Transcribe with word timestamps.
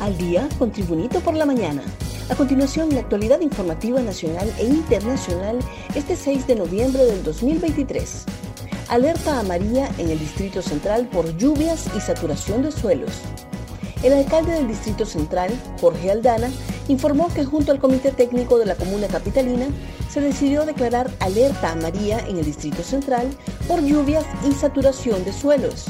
Al 0.00 0.16
día 0.16 0.48
con 0.58 0.72
Tribunito 0.72 1.20
por 1.20 1.34
la 1.34 1.44
mañana. 1.44 1.82
A 2.30 2.34
continuación, 2.34 2.88
la 2.94 3.00
actualidad 3.00 3.42
informativa 3.42 4.00
nacional 4.00 4.50
e 4.58 4.64
internacional 4.64 5.58
este 5.94 6.16
6 6.16 6.46
de 6.46 6.54
noviembre 6.54 7.04
del 7.04 7.22
2023. 7.22 8.24
Alerta 8.88 9.38
amarilla 9.38 9.90
en 9.98 10.08
el 10.08 10.18
Distrito 10.18 10.62
Central 10.62 11.06
por 11.12 11.36
lluvias 11.36 11.86
y 11.94 12.00
saturación 12.00 12.62
de 12.62 12.72
suelos. 12.72 13.12
El 14.02 14.14
alcalde 14.14 14.52
del 14.52 14.68
Distrito 14.68 15.04
Central, 15.04 15.50
Jorge 15.82 16.10
Aldana, 16.10 16.48
informó 16.88 17.28
que 17.34 17.44
junto 17.44 17.70
al 17.70 17.78
Comité 17.78 18.10
Técnico 18.10 18.58
de 18.58 18.64
la 18.64 18.76
Comuna 18.76 19.06
Capitalina 19.06 19.66
se 20.08 20.22
decidió 20.22 20.64
declarar 20.64 21.10
alerta 21.20 21.72
amarilla 21.72 22.20
en 22.20 22.38
el 22.38 22.46
Distrito 22.46 22.82
Central 22.82 23.28
por 23.68 23.82
lluvias 23.82 24.24
y 24.48 24.52
saturación 24.52 25.22
de 25.24 25.34
suelos. 25.34 25.88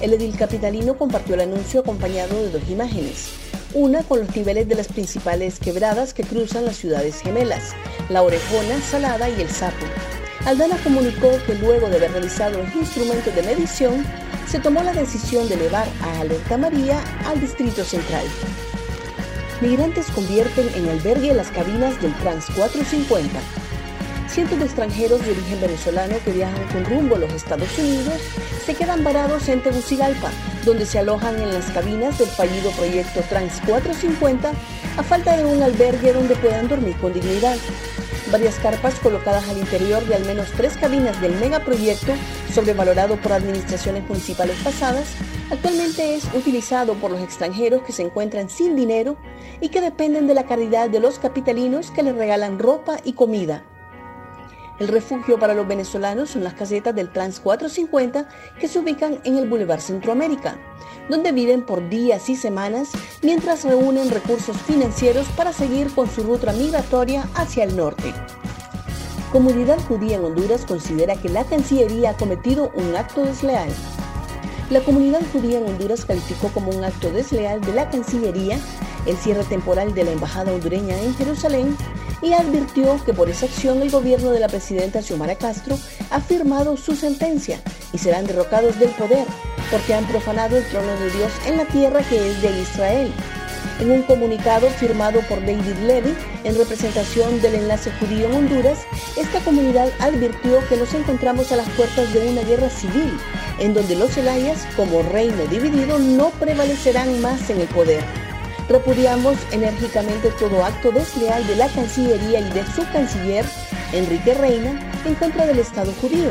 El 0.00 0.14
edil 0.14 0.34
capitalino 0.34 0.96
compartió 0.96 1.34
el 1.34 1.42
anuncio 1.42 1.80
acompañado 1.80 2.34
de 2.42 2.48
dos 2.48 2.70
imágenes 2.70 3.49
una 3.74 4.02
con 4.02 4.20
los 4.20 4.34
niveles 4.34 4.68
de 4.68 4.74
las 4.74 4.88
principales 4.88 5.58
quebradas 5.58 6.14
que 6.14 6.24
cruzan 6.24 6.64
las 6.64 6.76
ciudades 6.76 7.20
gemelas, 7.20 7.74
la 8.08 8.22
Orejona, 8.22 8.80
Salada 8.80 9.28
y 9.28 9.40
el 9.40 9.48
Sapo. 9.48 9.86
Aldana 10.46 10.76
comunicó 10.82 11.30
que 11.46 11.54
luego 11.54 11.88
de 11.88 11.96
haber 11.96 12.12
realizado 12.12 12.58
los 12.62 12.74
instrumentos 12.74 13.34
de 13.34 13.42
medición, 13.42 14.04
se 14.48 14.58
tomó 14.58 14.82
la 14.82 14.92
decisión 14.92 15.48
de 15.48 15.54
elevar 15.54 15.86
a 16.02 16.20
Alerta 16.20 16.56
María 16.56 17.00
al 17.26 17.40
Distrito 17.40 17.84
Central. 17.84 18.24
Migrantes 19.60 20.06
convierten 20.10 20.68
en 20.74 20.88
albergue 20.88 21.34
las 21.34 21.50
cabinas 21.50 22.00
del 22.00 22.14
Trans 22.14 22.46
450. 22.56 23.38
Cientos 24.28 24.58
de 24.58 24.64
extranjeros 24.64 25.24
de 25.24 25.32
origen 25.32 25.60
venezolano 25.60 26.16
que 26.24 26.32
viajan 26.32 26.66
con 26.68 26.84
rumbo 26.86 27.16
a 27.16 27.18
los 27.18 27.32
Estados 27.32 27.78
Unidos 27.78 28.20
se 28.64 28.74
quedan 28.74 29.04
varados 29.04 29.48
en 29.48 29.62
Tegucigalpa, 29.62 30.30
donde 30.64 30.86
se 30.86 30.98
alojan 30.98 31.40
en 31.40 31.52
las 31.52 31.66
cabinas 31.70 32.18
del 32.18 32.28
fallido 32.28 32.70
proyecto 32.72 33.20
Trans 33.28 33.60
450 33.66 34.52
a 34.96 35.02
falta 35.02 35.36
de 35.36 35.44
un 35.44 35.62
albergue 35.62 36.12
donde 36.12 36.36
puedan 36.36 36.68
dormir 36.68 36.96
con 36.96 37.12
dignidad. 37.12 37.56
Varias 38.30 38.56
carpas 38.56 38.94
colocadas 39.00 39.48
al 39.48 39.58
interior 39.58 40.04
de 40.04 40.14
al 40.14 40.24
menos 40.24 40.48
tres 40.56 40.76
cabinas 40.76 41.20
del 41.20 41.34
megaproyecto, 41.36 42.12
sobrevalorado 42.52 43.16
por 43.16 43.32
administraciones 43.32 44.08
municipales 44.08 44.56
pasadas, 44.62 45.06
actualmente 45.50 46.14
es 46.14 46.24
utilizado 46.34 46.94
por 46.94 47.10
los 47.10 47.20
extranjeros 47.20 47.82
que 47.82 47.92
se 47.92 48.02
encuentran 48.02 48.48
sin 48.48 48.76
dinero 48.76 49.16
y 49.60 49.70
que 49.70 49.80
dependen 49.80 50.26
de 50.26 50.34
la 50.34 50.44
caridad 50.44 50.88
de 50.88 51.00
los 51.00 51.18
capitalinos 51.18 51.90
que 51.90 52.02
les 52.02 52.14
regalan 52.14 52.58
ropa 52.58 52.98
y 53.04 53.14
comida. 53.14 53.64
El 54.80 54.88
refugio 54.88 55.38
para 55.38 55.52
los 55.52 55.68
venezolanos 55.68 56.30
son 56.30 56.42
las 56.42 56.54
casetas 56.54 56.94
del 56.94 57.12
Trans 57.12 57.38
450 57.38 58.26
que 58.58 58.66
se 58.66 58.78
ubican 58.78 59.20
en 59.24 59.36
el 59.36 59.46
Boulevard 59.46 59.80
Centroamérica, 59.80 60.56
donde 61.10 61.32
viven 61.32 61.66
por 61.66 61.86
días 61.90 62.30
y 62.30 62.34
semanas 62.34 62.88
mientras 63.20 63.62
reúnen 63.64 64.08
recursos 64.10 64.56
financieros 64.62 65.26
para 65.36 65.52
seguir 65.52 65.94
con 65.94 66.08
su 66.08 66.22
ruta 66.22 66.54
migratoria 66.54 67.28
hacia 67.34 67.64
el 67.64 67.76
norte. 67.76 68.14
Comunidad 69.30 69.78
judía 69.86 70.16
en 70.16 70.24
Honduras 70.24 70.64
considera 70.64 71.14
que 71.14 71.28
la 71.28 71.44
Cancillería 71.44 72.10
ha 72.10 72.16
cometido 72.16 72.72
un 72.74 72.96
acto 72.96 73.22
desleal. 73.26 73.68
La 74.70 74.80
comunidad 74.80 75.20
judía 75.30 75.58
en 75.58 75.66
Honduras 75.66 76.06
calificó 76.06 76.48
como 76.48 76.70
un 76.70 76.84
acto 76.84 77.10
desleal 77.10 77.60
de 77.60 77.74
la 77.74 77.90
Cancillería 77.90 78.58
el 79.06 79.16
cierre 79.16 79.44
temporal 79.44 79.94
de 79.94 80.04
la 80.04 80.12
Embajada 80.12 80.52
hondureña 80.52 80.98
en 81.00 81.14
Jerusalén 81.14 81.76
y 82.22 82.32
advirtió 82.32 83.02
que 83.04 83.14
por 83.14 83.28
esa 83.28 83.46
acción 83.46 83.80
el 83.82 83.90
gobierno 83.90 84.30
de 84.30 84.40
la 84.40 84.48
presidenta 84.48 85.02
Xiomara 85.02 85.36
Castro 85.36 85.78
ha 86.10 86.20
firmado 86.20 86.76
su 86.76 86.94
sentencia 86.94 87.60
y 87.92 87.98
serán 87.98 88.26
derrocados 88.26 88.78
del 88.78 88.90
poder 88.90 89.26
porque 89.70 89.94
han 89.94 90.06
profanado 90.06 90.56
el 90.56 90.64
trono 90.68 90.92
de 90.98 91.10
Dios 91.10 91.32
en 91.46 91.56
la 91.56 91.64
tierra 91.66 92.00
que 92.02 92.30
es 92.30 92.42
de 92.42 92.60
Israel. 92.60 93.12
En 93.78 93.90
un 93.90 94.02
comunicado 94.02 94.68
firmado 94.68 95.20
por 95.22 95.40
David 95.40 95.76
Levy 95.86 96.14
en 96.44 96.56
representación 96.56 97.40
del 97.40 97.54
enlace 97.54 97.90
judío 97.92 98.26
en 98.26 98.34
Honduras, 98.34 98.80
esta 99.16 99.40
comunidad 99.40 99.90
advirtió 100.00 100.66
que 100.68 100.76
nos 100.76 100.92
encontramos 100.92 101.50
a 101.52 101.56
las 101.56 101.68
puertas 101.70 102.12
de 102.12 102.28
una 102.28 102.42
guerra 102.42 102.68
civil, 102.68 103.18
en 103.58 103.72
donde 103.72 103.96
los 103.96 104.16
Elayas, 104.16 104.66
como 104.76 105.02
reino 105.02 105.46
dividido, 105.46 105.98
no 105.98 106.30
prevalecerán 106.30 107.20
más 107.22 107.48
en 107.48 107.60
el 107.60 107.68
poder. 107.68 108.02
Repudiamos 108.70 109.36
enérgicamente 109.50 110.30
todo 110.38 110.64
acto 110.64 110.92
desleal 110.92 111.44
de 111.48 111.56
la 111.56 111.66
Cancillería 111.68 112.38
y 112.38 112.50
de 112.50 112.64
su 112.66 112.88
canciller, 112.92 113.44
Enrique 113.92 114.32
Reina, 114.32 114.80
en 115.04 115.16
contra 115.16 115.44
del 115.44 115.58
Estado 115.58 115.92
judío 116.00 116.30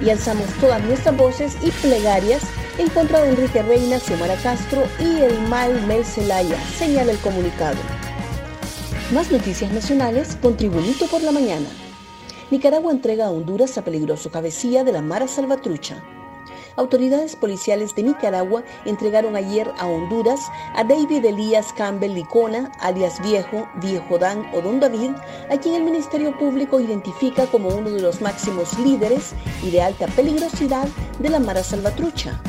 y 0.00 0.10
alzamos 0.10 0.46
todas 0.60 0.82
nuestras 0.82 1.16
voces 1.16 1.56
y 1.62 1.70
plegarias 1.70 2.42
en 2.78 2.88
contra 2.88 3.22
de 3.22 3.28
Enrique 3.28 3.62
Reina, 3.62 4.00
Xiomara 4.00 4.34
Castro 4.42 4.82
y 4.98 5.20
el 5.20 5.40
mal 5.42 5.80
Mel 5.86 6.04
Zelaya, 6.04 6.60
señala 6.76 7.12
el 7.12 7.18
comunicado. 7.18 7.78
Más 9.14 9.30
noticias 9.30 9.70
nacionales 9.70 10.36
con 10.42 10.56
Tribunito 10.56 11.06
por 11.06 11.22
la 11.22 11.30
Mañana. 11.30 11.68
Nicaragua 12.50 12.90
entrega 12.90 13.26
a 13.26 13.30
Honduras 13.30 13.78
a 13.78 13.84
peligroso 13.84 14.32
cabecilla 14.32 14.82
de 14.82 14.90
la 14.90 15.02
Mara 15.02 15.28
Salvatrucha 15.28 16.02
autoridades 16.76 17.36
policiales 17.36 17.94
de 17.94 18.04
Nicaragua 18.04 18.62
entregaron 18.84 19.36
ayer 19.36 19.70
a 19.78 19.86
Honduras 19.86 20.40
a 20.74 20.84
David 20.84 21.24
Elías 21.24 21.72
Campbell 21.72 22.14
Licona, 22.14 22.70
alias 22.80 23.20
Viejo, 23.22 23.68
Viejo 23.76 24.18
Dan 24.18 24.46
o 24.52 24.60
Don 24.60 24.80
David, 24.80 25.12
a 25.50 25.58
quien 25.58 25.74
el 25.74 25.84
Ministerio 25.84 26.36
Público 26.38 26.80
identifica 26.80 27.46
como 27.46 27.68
uno 27.68 27.90
de 27.90 28.00
los 28.00 28.20
máximos 28.20 28.78
líderes 28.78 29.34
y 29.62 29.70
de 29.70 29.82
alta 29.82 30.06
peligrosidad 30.08 30.88
de 31.18 31.30
la 31.30 31.40
Mara 31.40 31.62
Salvatrucha. 31.62 32.40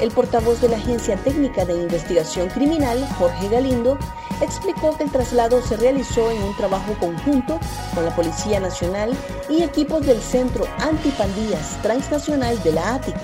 El 0.00 0.10
portavoz 0.10 0.60
de 0.62 0.68
la 0.68 0.76
Agencia 0.76 1.16
Técnica 1.16 1.64
de 1.64 1.74
Investigación 1.74 2.48
Criminal, 2.48 3.06
Jorge 3.18 3.48
Galindo, 3.48 3.98
explicó 4.40 4.96
que 4.96 5.04
el 5.04 5.10
traslado 5.10 5.60
se 5.62 5.76
realizó 5.76 6.30
en 6.30 6.42
un 6.42 6.56
trabajo 6.56 6.94
conjunto 6.98 7.58
con 7.94 8.04
la 8.04 8.14
Policía 8.14 8.60
Nacional 8.60 9.16
y 9.48 9.62
equipos 9.62 10.04
del 10.06 10.20
Centro 10.20 10.66
Antipandillas 10.78 11.80
Transnacional 11.82 12.62
de 12.62 12.72
la 12.72 12.94
ATIC. 12.94 13.16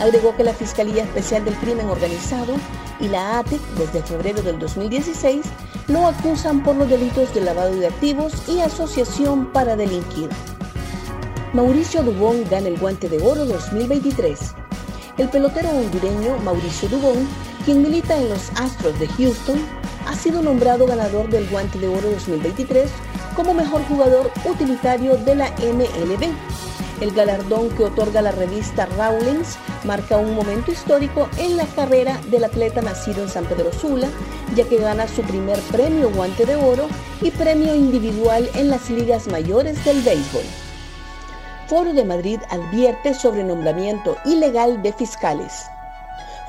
Agregó 0.00 0.36
que 0.36 0.44
la 0.44 0.54
Fiscalía 0.54 1.04
Especial 1.04 1.44
del 1.44 1.56
Crimen 1.56 1.88
Organizado 1.88 2.54
y 3.00 3.08
la 3.08 3.38
ATIC 3.38 3.60
desde 3.76 4.02
febrero 4.02 4.42
del 4.42 4.58
2016 4.58 5.44
lo 5.88 6.06
acusan 6.06 6.62
por 6.62 6.76
los 6.76 6.88
delitos 6.88 7.34
de 7.34 7.42
lavado 7.42 7.74
de 7.74 7.86
activos 7.86 8.32
y 8.48 8.60
asociación 8.60 9.46
para 9.52 9.76
delinquir. 9.76 10.30
Mauricio 11.52 12.02
Dubón 12.02 12.44
gana 12.50 12.68
el 12.68 12.78
Guante 12.78 13.08
de 13.08 13.22
Oro 13.22 13.44
2023. 13.44 14.54
El 15.18 15.28
pelotero 15.28 15.70
hondureño 15.70 16.36
Mauricio 16.38 16.88
Dubón, 16.88 17.28
quien 17.64 17.82
milita 17.82 18.16
en 18.16 18.28
los 18.28 18.50
Astros 18.56 18.98
de 18.98 19.06
Houston, 19.06 19.60
ha 20.14 20.16
sido 20.16 20.42
nombrado 20.42 20.86
ganador 20.86 21.28
del 21.28 21.48
Guante 21.48 21.76
de 21.80 21.88
Oro 21.88 22.08
2023 22.08 22.88
como 23.34 23.52
mejor 23.52 23.82
jugador 23.88 24.30
utilitario 24.48 25.16
de 25.16 25.34
la 25.34 25.50
MLB 25.50 26.32
el 27.00 27.10
galardón 27.10 27.68
que 27.70 27.82
otorga 27.82 28.22
la 28.22 28.30
revista 28.30 28.86
Rawlings 28.86 29.58
marca 29.82 30.16
un 30.16 30.36
momento 30.36 30.70
histórico 30.70 31.28
en 31.36 31.56
la 31.56 31.66
carrera 31.66 32.20
del 32.30 32.44
atleta 32.44 32.80
nacido 32.80 33.24
en 33.24 33.28
San 33.28 33.44
Pedro 33.46 33.72
Sula, 33.72 34.08
ya 34.54 34.64
que 34.68 34.76
gana 34.76 35.08
su 35.08 35.22
primer 35.22 35.58
premio 35.72 36.08
guante 36.10 36.46
de 36.46 36.54
oro 36.54 36.86
y 37.20 37.32
premio 37.32 37.74
individual 37.74 38.48
en 38.54 38.70
las 38.70 38.88
ligas 38.90 39.26
mayores 39.26 39.84
del 39.84 40.00
béisbol. 40.02 40.44
Foro 41.66 41.92
de 41.92 42.04
Madrid 42.04 42.38
advierte 42.50 43.14
sobre 43.14 43.42
nombramiento 43.42 44.16
ilegal 44.24 44.80
de 44.80 44.92
fiscales. 44.92 45.64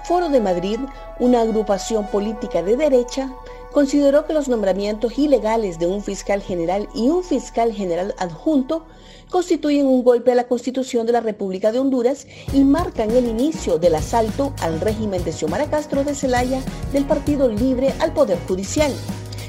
Foro 0.04 0.30
de 0.30 0.40
Madrid, 0.40 0.80
una 1.18 1.42
agrupación 1.42 2.06
política 2.06 2.62
de 2.62 2.78
derecha, 2.78 3.28
consideró 3.76 4.26
que 4.26 4.32
los 4.32 4.48
nombramientos 4.48 5.20
ilegales 5.20 5.80
de 5.80 5.86
un 5.86 6.02
fiscal 6.02 6.42
general 6.42 6.88
y 6.96 7.10
un 7.10 7.26
fiscal 7.26 7.74
general 7.74 8.16
adjunto 8.18 8.86
constituyen 9.30 9.86
un 9.86 10.02
golpe 10.02 10.32
a 10.32 10.36
la 10.36 10.48
Constitución 10.48 11.06
de 11.06 11.12
la 11.12 11.20
República 11.20 11.74
de 11.74 11.80
Honduras 11.80 12.26
y 12.54 12.64
marcan 12.64 13.12
el 13.12 13.28
inicio 13.28 13.78
del 13.78 13.96
asalto 13.96 14.54
al 14.62 14.80
régimen 14.80 15.26
de 15.26 15.34
Xiomara 15.34 15.70
Castro 15.70 16.06
de 16.06 16.16
Celaya 16.16 16.62
del 16.94 17.04
Partido 17.04 17.50
Libre 17.50 17.94
al 18.00 18.14
Poder 18.14 18.38
Judicial. 18.48 18.94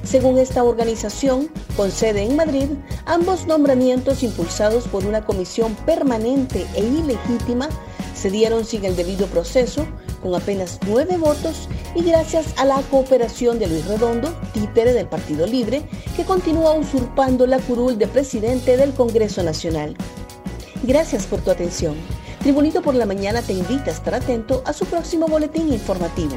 Según 0.03 0.39
esta 0.39 0.65
organización, 0.65 1.49
con 1.77 1.93
sede 1.93 2.25
en 2.25 2.35
Madrid, 2.35 2.71
ambos 3.05 3.47
nombramientos 3.47 4.25
impulsados 4.25 4.89
por 4.89 5.07
una 5.07 5.25
comisión 5.25 5.77
permanente 5.87 6.67
e 6.75 6.85
ilegítima 6.85 7.69
se 8.17 8.31
dieron 8.31 8.65
sin 8.65 8.85
el 8.87 8.97
debido 8.97 9.29
proceso, 9.29 9.87
con 10.23 10.35
apenas 10.35 10.79
nueve 10.87 11.17
votos 11.17 11.69
y 11.95 12.03
gracias 12.03 12.47
a 12.57 12.65
la 12.65 12.81
cooperación 12.91 13.59
de 13.59 13.67
Luis 13.69 13.87
Redondo, 13.87 14.35
títere 14.53 14.93
del 14.93 15.07
Partido 15.07 15.47
Libre, 15.47 15.83
que 16.17 16.25
continúa 16.25 16.75
usurpando 16.75 17.47
la 17.47 17.59
curul 17.59 17.99
de 17.99 18.07
presidente 18.07 18.77
del 18.77 18.93
Congreso 18.93 19.43
Nacional. 19.43 19.97
Gracias 20.83 21.27
por 21.27 21.41
tu 21.41 21.51
atención. 21.51 21.95
Tribunito 22.41 22.83
por 22.83 22.95
la 22.95 23.07
Mañana 23.07 23.43
te 23.43 23.53
invita 23.53 23.91
a 23.91 23.95
estar 23.95 24.15
atento 24.15 24.63
a 24.67 24.73
su 24.73 24.85
próximo 24.87 25.27
boletín 25.27 25.73
informativo. 25.73 26.37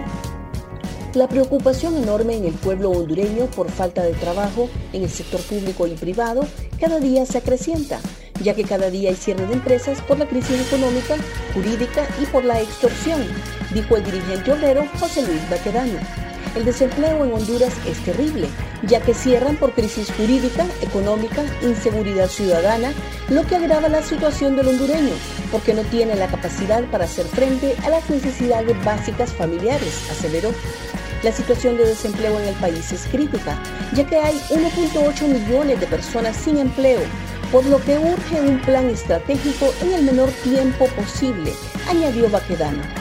La 1.13 1.27
preocupación 1.27 1.97
enorme 1.97 2.35
en 2.35 2.45
el 2.45 2.53
pueblo 2.53 2.91
hondureño 2.91 3.47
por 3.47 3.69
falta 3.71 4.03
de 4.03 4.13
trabajo 4.13 4.69
en 4.93 5.03
el 5.03 5.09
sector 5.09 5.41
público 5.41 5.87
y 5.87 5.95
privado 5.95 6.45
cada 6.79 6.99
día 6.99 7.25
se 7.25 7.39
acrecienta 7.39 7.99
ya 8.41 8.53
que 8.53 8.63
cada 8.63 8.89
día 8.89 9.09
hay 9.09 9.15
cierre 9.15 9.45
de 9.45 9.53
empresas 9.53 10.01
por 10.01 10.17
la 10.17 10.25
crisis 10.25 10.67
económica, 10.67 11.15
jurídica 11.53 12.07
y 12.21 12.25
por 12.27 12.43
la 12.45 12.61
extorsión, 12.61 13.25
dijo 13.73 13.97
el 13.97 14.03
dirigente 14.03 14.51
obrero 14.51 14.85
José 14.99 15.25
Luis 15.25 15.49
Baquedano. 15.49 15.99
El 16.55 16.65
desempleo 16.65 17.23
en 17.23 17.31
Honduras 17.31 17.73
es 17.85 17.99
terrible, 18.03 18.47
ya 18.83 18.99
que 19.01 19.13
cierran 19.13 19.55
por 19.55 19.73
crisis 19.73 20.11
jurídica, 20.11 20.65
económica, 20.81 21.43
inseguridad 21.61 22.27
ciudadana, 22.27 22.91
lo 23.29 23.45
que 23.45 23.55
agrava 23.55 23.87
la 23.87 24.01
situación 24.01 24.55
del 24.55 24.69
hondureño, 24.69 25.13
porque 25.51 25.75
no 25.75 25.83
tiene 25.83 26.15
la 26.15 26.27
capacidad 26.27 26.83
para 26.85 27.05
hacer 27.05 27.25
frente 27.27 27.75
a 27.85 27.89
las 27.89 28.09
necesidades 28.09 28.75
básicas 28.83 29.31
familiares, 29.31 30.09
aseveró. 30.09 30.51
La 31.21 31.31
situación 31.31 31.77
de 31.77 31.85
desempleo 31.85 32.39
en 32.39 32.47
el 32.47 32.55
país 32.55 32.91
es 32.93 33.05
crítica, 33.05 33.61
ya 33.93 34.07
que 34.07 34.15
hay 34.15 34.35
1.8 34.49 35.27
millones 35.27 35.79
de 35.79 35.85
personas 35.85 36.35
sin 36.35 36.57
empleo, 36.57 37.01
por 37.51 37.65
lo 37.65 37.83
que 37.83 37.97
urge 37.97 38.41
un 38.41 38.59
plan 38.61 38.89
estratégico 38.89 39.73
en 39.81 39.93
el 39.93 40.03
menor 40.03 40.29
tiempo 40.43 40.87
posible, 40.87 41.53
añadió 41.87 42.29
Baquedano. 42.29 42.98